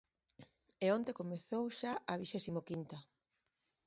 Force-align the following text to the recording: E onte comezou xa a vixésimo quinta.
E 0.85 0.87
onte 0.97 1.17
comezou 1.19 1.65
xa 1.79 1.93
a 2.11 2.13
vixésimo 2.21 2.61
quinta. 2.67 2.97